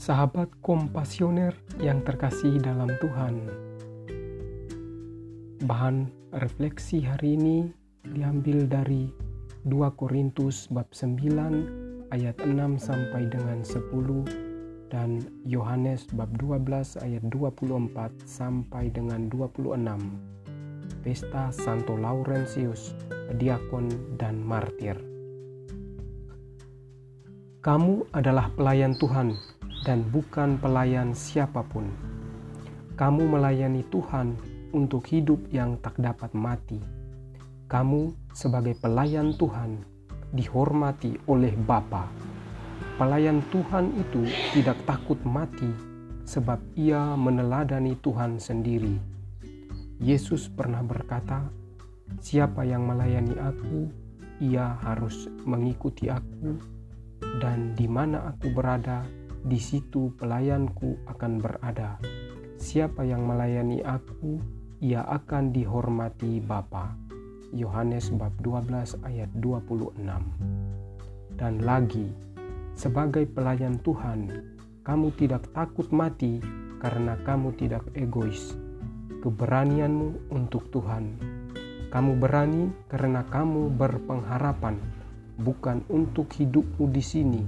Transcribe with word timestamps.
Sahabat 0.00 0.48
kompasioner 0.64 1.52
yang 1.76 2.00
terkasih 2.00 2.56
dalam 2.56 2.88
Tuhan. 3.04 3.52
Bahan 5.68 6.08
refleksi 6.40 7.04
hari 7.04 7.36
ini 7.36 7.68
diambil 8.08 8.64
dari 8.64 9.12
2 9.68 10.00
Korintus 10.00 10.72
bab 10.72 10.88
9 10.96 12.16
ayat 12.16 12.32
6 12.40 12.80
sampai 12.80 13.28
dengan 13.28 13.60
10 13.60 14.88
dan 14.88 15.20
Yohanes 15.44 16.08
bab 16.16 16.32
12 16.32 16.96
ayat 17.04 17.20
24 17.28 18.24
sampai 18.24 18.88
dengan 18.88 19.28
26. 19.28 19.84
Pesta 21.04 21.52
Santo 21.52 22.00
Laurentius, 22.00 22.96
diakon 23.36 24.16
dan 24.16 24.40
martir. 24.40 24.96
Kamu 27.60 28.08
adalah 28.16 28.48
pelayan 28.56 28.96
Tuhan 28.96 29.59
dan 29.84 30.04
bukan 30.12 30.60
pelayan 30.60 31.16
siapa 31.16 31.64
pun. 31.64 31.88
Kamu 33.00 33.32
melayani 33.32 33.80
Tuhan 33.88 34.36
untuk 34.76 35.08
hidup 35.08 35.40
yang 35.48 35.80
tak 35.80 35.96
dapat 35.96 36.30
mati. 36.36 36.80
Kamu 37.70 38.32
sebagai 38.36 38.76
pelayan 38.76 39.32
Tuhan 39.34 39.80
dihormati 40.36 41.16
oleh 41.26 41.54
Bapa. 41.56 42.06
Pelayan 43.00 43.40
Tuhan 43.48 43.96
itu 43.96 44.28
tidak 44.52 44.76
takut 44.84 45.16
mati 45.24 45.70
sebab 46.28 46.60
ia 46.76 47.16
meneladani 47.16 47.96
Tuhan 47.98 48.36
sendiri. 48.36 49.00
Yesus 49.96 50.52
pernah 50.52 50.84
berkata, 50.84 51.48
"Siapa 52.20 52.62
yang 52.68 52.84
melayani 52.84 53.36
aku, 53.40 53.88
ia 54.40 54.76
harus 54.84 55.28
mengikuti 55.48 56.08
aku, 56.08 56.56
dan 57.40 57.76
di 57.76 57.88
mana 57.88 58.32
aku 58.32 58.52
berada, 58.52 59.04
di 59.40 59.56
situ 59.56 60.12
pelayanku 60.20 61.08
akan 61.08 61.32
berada. 61.40 61.96
Siapa 62.60 63.08
yang 63.08 63.24
melayani 63.24 63.80
aku, 63.80 64.36
ia 64.84 65.00
akan 65.04 65.52
dihormati 65.52 66.44
Bapa. 66.44 66.92
Yohanes 67.50 68.12
bab 68.14 68.36
12 68.38 69.00
ayat 69.02 69.30
26. 69.40 69.96
Dan 71.34 71.64
lagi, 71.64 72.12
sebagai 72.76 73.26
pelayan 73.26 73.80
Tuhan, 73.80 74.28
kamu 74.84 75.08
tidak 75.18 75.48
takut 75.56 75.88
mati 75.90 76.38
karena 76.78 77.16
kamu 77.24 77.56
tidak 77.56 77.84
egois. 77.96 78.54
Keberanianmu 79.20 80.32
untuk 80.32 80.68
Tuhan. 80.72 81.16
Kamu 81.90 82.12
berani 82.22 82.70
karena 82.86 83.26
kamu 83.26 83.74
berpengharapan 83.74 84.78
bukan 85.40 85.82
untuk 85.90 86.30
hidupmu 86.30 86.86
di 86.92 87.02
sini, 87.02 87.42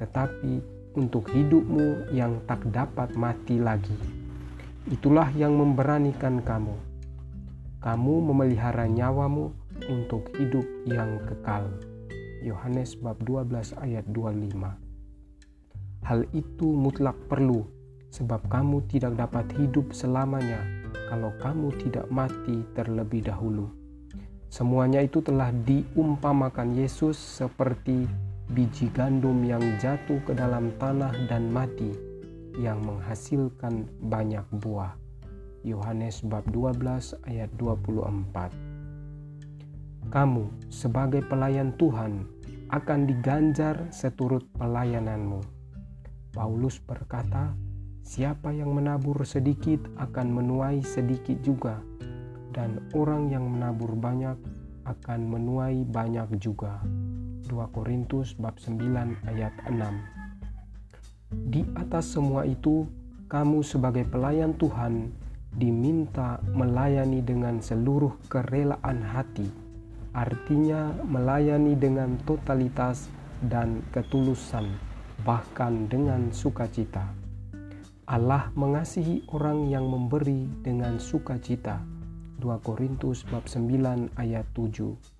tetapi 0.00 0.81
untuk 0.94 1.28
hidupmu 1.32 2.12
yang 2.12 2.40
tak 2.44 2.64
dapat 2.68 3.16
mati 3.16 3.56
lagi. 3.60 3.96
Itulah 4.90 5.30
yang 5.38 5.54
memberanikan 5.56 6.42
kamu. 6.42 6.74
Kamu 7.82 8.14
memelihara 8.30 8.86
nyawamu 8.86 9.50
untuk 9.90 10.30
hidup 10.38 10.66
yang 10.86 11.22
kekal. 11.26 11.66
Yohanes 12.42 12.98
bab 12.98 13.18
12 13.22 13.78
ayat 13.78 14.04
25. 14.10 14.58
Hal 16.02 16.26
itu 16.34 16.66
mutlak 16.66 17.14
perlu 17.30 17.62
sebab 18.10 18.42
kamu 18.50 18.82
tidak 18.90 19.14
dapat 19.14 19.46
hidup 19.56 19.94
selamanya 19.94 20.58
kalau 21.06 21.30
kamu 21.38 21.70
tidak 21.78 22.10
mati 22.10 22.66
terlebih 22.74 23.22
dahulu. 23.22 23.70
Semuanya 24.52 25.00
itu 25.00 25.24
telah 25.24 25.48
diumpamakan 25.48 26.76
Yesus 26.76 27.16
seperti 27.16 28.04
biji 28.52 28.92
gandum 28.92 29.40
yang 29.48 29.64
jatuh 29.80 30.20
ke 30.28 30.36
dalam 30.36 30.68
tanah 30.76 31.16
dan 31.24 31.48
mati 31.48 31.88
yang 32.60 32.84
menghasilkan 32.84 33.88
banyak 34.04 34.44
buah. 34.60 34.92
Yohanes 35.64 36.20
bab 36.20 36.44
12 36.52 37.16
ayat 37.24 37.48
24. 37.56 38.52
Kamu 40.12 40.44
sebagai 40.68 41.24
pelayan 41.24 41.72
Tuhan 41.80 42.28
akan 42.68 43.00
diganjar 43.08 43.88
seturut 43.88 44.44
pelayananmu. 44.60 45.40
Paulus 46.36 46.76
berkata, 46.76 47.56
siapa 48.04 48.52
yang 48.52 48.76
menabur 48.76 49.24
sedikit 49.24 49.80
akan 49.96 50.28
menuai 50.28 50.84
sedikit 50.84 51.40
juga, 51.40 51.80
dan 52.52 52.84
orang 52.92 53.32
yang 53.32 53.48
menabur 53.48 53.96
banyak 53.96 54.36
akan 54.84 55.20
menuai 55.24 55.88
banyak 55.88 56.28
juga. 56.36 56.84
2 57.52 57.68
Korintus 57.68 58.32
bab 58.32 58.56
9 58.56 58.80
ayat 59.28 59.52
6. 59.68 61.52
Di 61.52 61.60
atas 61.76 62.16
semua 62.16 62.48
itu, 62.48 62.88
kamu 63.28 63.60
sebagai 63.60 64.08
pelayan 64.08 64.56
Tuhan 64.56 65.12
diminta 65.52 66.40
melayani 66.56 67.20
dengan 67.20 67.60
seluruh 67.60 68.16
kerelaan 68.32 69.04
hati. 69.04 69.52
Artinya 70.16 70.96
melayani 71.04 71.76
dengan 71.76 72.16
totalitas 72.24 73.12
dan 73.44 73.84
ketulusan, 73.92 74.72
bahkan 75.20 75.92
dengan 75.92 76.32
sukacita. 76.32 77.04
Allah 78.08 78.48
mengasihi 78.56 79.28
orang 79.28 79.68
yang 79.68 79.92
memberi 79.92 80.48
dengan 80.64 80.96
sukacita. 80.96 81.84
2 82.40 82.48
Korintus 82.64 83.28
bab 83.28 83.44
9 83.44 84.08
ayat 84.16 84.48
7. 84.56 85.11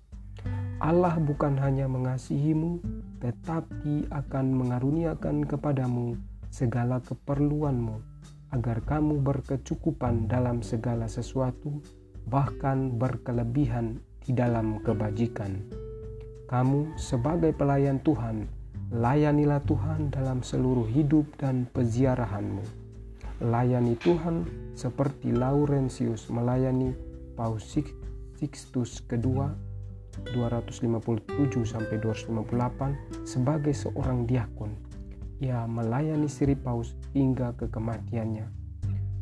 Allah 0.83 1.15
bukan 1.15 1.55
hanya 1.63 1.87
mengasihimu, 1.87 2.83
tetapi 3.23 4.11
akan 4.11 4.45
mengaruniakan 4.51 5.47
kepadamu 5.47 6.19
segala 6.51 6.99
keperluanmu, 6.99 8.03
agar 8.51 8.83
kamu 8.83 9.23
berkecukupan 9.23 10.27
dalam 10.27 10.59
segala 10.59 11.07
sesuatu, 11.07 11.79
bahkan 12.27 12.99
berkelebihan 12.99 14.03
di 14.27 14.35
dalam 14.35 14.83
kebajikan. 14.83 15.63
Kamu, 16.51 16.99
sebagai 16.99 17.55
pelayan 17.55 18.03
Tuhan, 18.03 18.43
layanilah 18.91 19.63
Tuhan 19.63 20.11
dalam 20.11 20.43
seluruh 20.43 20.91
hidup 20.91 21.31
dan 21.39 21.63
peziarahanmu. 21.71 22.83
Layani 23.39 23.95
Tuhan 24.03 24.43
seperti 24.75 25.31
Laurentius 25.31 26.27
melayani 26.27 26.91
Paus 27.39 27.71
Sixtus 28.35 28.99
kedua 28.99 29.72
257 30.33 31.29
sampai 31.65 31.97
258 32.01 33.27
sebagai 33.27 33.73
seorang 33.73 34.25
diakon. 34.25 34.73
Ia 35.43 35.67
melayani 35.67 36.31
Siri 36.31 36.55
Paus 36.55 36.95
hingga 37.11 37.51
ke 37.57 37.67
kematiannya. 37.67 38.47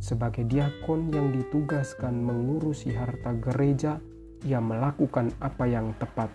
Sebagai 0.02 0.46
diakon 0.46 1.14
yang 1.14 1.30
ditugaskan 1.30 2.26
mengurusi 2.26 2.94
harta 2.94 3.38
gereja, 3.38 4.02
ia 4.46 4.58
melakukan 4.58 5.30
apa 5.42 5.70
yang 5.70 5.94
tepat. 6.02 6.30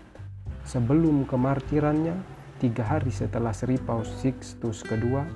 Sebelum 0.66 1.26
kemartirannya, 1.26 2.14
tiga 2.58 2.82
hari 2.86 3.14
setelah 3.14 3.54
Sri 3.54 3.78
Paus 3.78 4.10
Sixtus 4.22 4.82
kedua, 4.82 5.26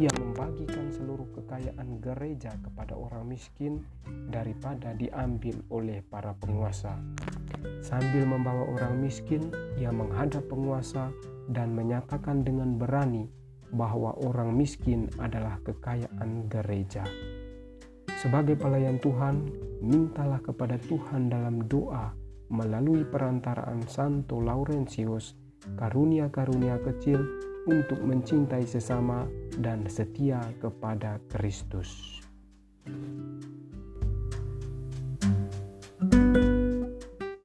ia 0.00 0.08
membagikan 0.16 0.88
seluruh 0.88 1.11
kekayaan 1.32 1.98
gereja 1.98 2.52
kepada 2.60 2.94
orang 2.94 3.26
miskin 3.26 3.82
daripada 4.28 4.92
diambil 4.92 5.56
oleh 5.72 6.04
para 6.04 6.36
penguasa. 6.36 6.94
Sambil 7.82 8.28
membawa 8.28 8.68
orang 8.68 9.00
miskin, 9.00 9.48
ia 9.80 9.90
menghadap 9.90 10.46
penguasa 10.46 11.10
dan 11.50 11.74
menyatakan 11.74 12.44
dengan 12.46 12.78
berani 12.78 13.26
bahwa 13.72 14.12
orang 14.20 14.52
miskin 14.52 15.08
adalah 15.16 15.56
kekayaan 15.64 16.46
gereja. 16.52 17.02
Sebagai 18.20 18.54
pelayan 18.54 19.02
Tuhan, 19.02 19.50
mintalah 19.82 20.38
kepada 20.38 20.78
Tuhan 20.78 21.26
dalam 21.32 21.66
doa 21.66 22.14
melalui 22.52 23.02
perantaraan 23.08 23.82
Santo 23.88 24.38
Laurentius 24.38 25.34
karunia-karunia 25.80 26.78
kecil 26.84 27.18
untuk 27.66 28.02
mencintai 28.02 28.66
sesama 28.66 29.26
dan 29.62 29.86
setia 29.86 30.42
kepada 30.58 31.22
Kristus. 31.30 32.18